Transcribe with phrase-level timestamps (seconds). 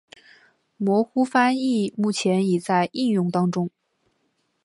[0.77, 3.69] 模糊翻译目前已在应用当中。